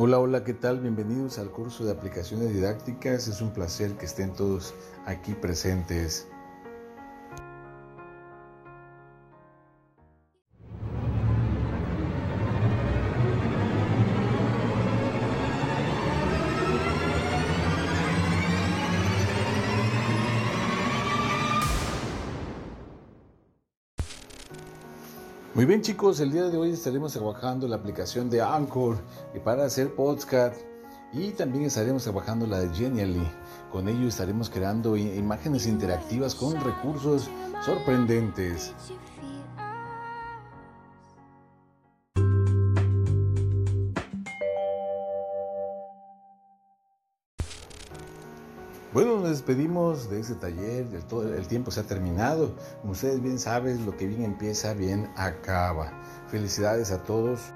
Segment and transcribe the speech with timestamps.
[0.00, 0.78] Hola, hola, ¿qué tal?
[0.78, 3.26] Bienvenidos al curso de aplicaciones didácticas.
[3.26, 4.72] Es un placer que estén todos
[5.06, 6.28] aquí presentes.
[25.58, 28.96] Muy bien chicos, el día de hoy estaremos trabajando la aplicación de Anchor
[29.34, 30.54] y para hacer podcast
[31.12, 33.28] y también estaremos trabajando la de Genially.
[33.72, 37.28] Con ello estaremos creando imágenes interactivas con recursos
[37.66, 38.72] sorprendentes.
[48.94, 52.54] Bueno, nos despedimos de este taller, todo, el tiempo se ha terminado.
[52.80, 55.92] Como ustedes bien saben, lo que bien empieza, bien acaba.
[56.28, 57.52] Felicidades a todos.